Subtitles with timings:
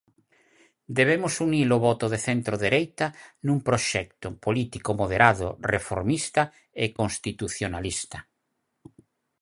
[0.99, 3.07] Debemos unir o voto de centro dereita
[3.45, 6.43] nun proxecto político moderado, reformista
[6.83, 8.19] e constitucionalista.